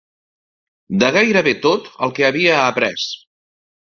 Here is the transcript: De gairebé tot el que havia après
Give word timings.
De 1.03 1.09
gairebé 1.17 1.53
tot 1.67 1.91
el 2.05 2.15
que 2.19 2.27
havia 2.29 2.57
après 2.63 3.05